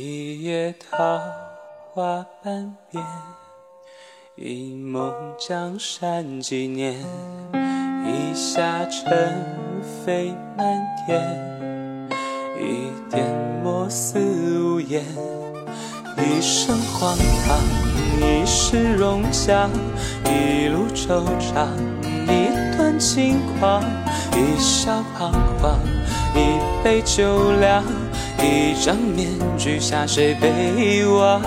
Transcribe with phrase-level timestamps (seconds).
[0.00, 1.18] 一夜桃
[1.92, 3.04] 花半边，
[4.36, 6.94] 一梦江山几年，
[8.06, 9.44] 一下尘
[9.82, 12.08] 飞满天，
[12.60, 13.26] 一点
[13.64, 14.20] 墨似
[14.60, 15.04] 无言，
[16.16, 17.58] 一生荒唐，
[18.20, 19.68] 一世荣强，
[20.24, 21.66] 一路惆怅，
[22.04, 23.82] 一段轻狂，
[24.36, 25.76] 一笑彷徨，
[26.36, 27.82] 一杯酒凉。
[28.40, 29.28] 一张面
[29.58, 31.40] 具下，谁被遗忘？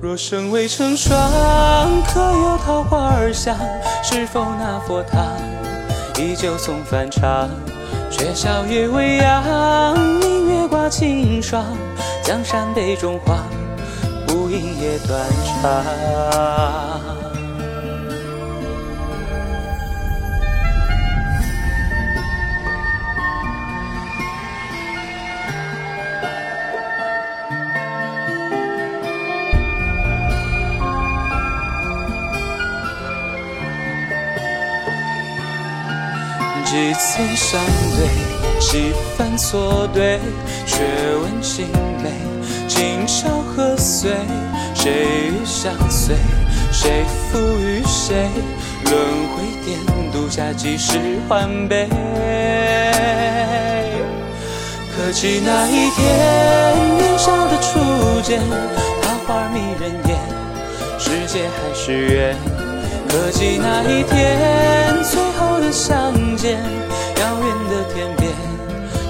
[0.00, 1.12] 若生未成双，
[2.06, 3.56] 可有桃花儿香？
[4.02, 5.26] 是否那佛堂
[6.16, 7.48] 依旧送梵唱？
[8.10, 11.64] 却笑夜未央，明月挂清霜。
[12.22, 13.38] 江山杯中黄，
[14.26, 15.84] 不应夜断肠。
[36.70, 37.60] 几次相
[37.96, 38.06] 对，
[38.60, 40.20] 几番错对，
[40.64, 40.84] 却
[41.20, 41.66] 问青
[42.00, 42.12] 梅，
[42.68, 44.12] 今朝何岁？
[44.72, 46.14] 谁与相随？
[46.70, 48.14] 谁负与谁？
[48.84, 48.94] 轮
[49.34, 50.96] 回颠，独下几世
[51.28, 51.88] 欢悲？
[54.94, 56.06] 可记那一天，
[56.98, 58.40] 年少的初见，
[59.02, 60.16] 桃花迷人眼，
[61.00, 62.69] 世界还是圆。
[63.10, 64.38] 可记那一天，
[65.02, 66.60] 最后的相见，
[67.16, 68.32] 遥远的天边，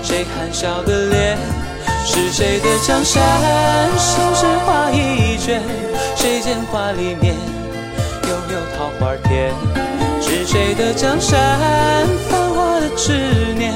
[0.02, 1.36] 谁含笑的脸？
[2.06, 3.22] 是谁的江山，
[3.98, 5.60] 盛世画一卷？
[6.16, 7.36] 谁见画里面，
[8.24, 9.52] 又有桃花甜？
[10.22, 11.39] 是谁的江山，
[12.30, 13.12] 繁华的执
[13.55, 13.74] 念？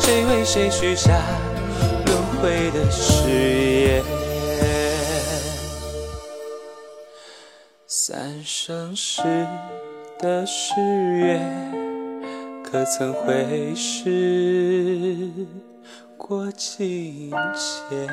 [0.00, 1.12] 谁为谁许下
[2.06, 3.28] 轮回的誓
[3.86, 4.02] 言？
[8.02, 9.20] 三生石
[10.18, 10.72] 的誓
[11.18, 11.38] 约，
[12.64, 15.30] 可曾会时
[16.16, 18.08] 过境迁？